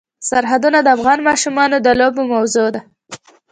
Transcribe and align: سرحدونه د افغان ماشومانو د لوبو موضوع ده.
سرحدونه 0.29 0.79
د 0.83 0.87
افغان 0.97 1.19
ماشومانو 1.27 1.77
د 1.81 1.87
لوبو 1.99 2.21
موضوع 2.33 2.67
ده. 2.75 2.81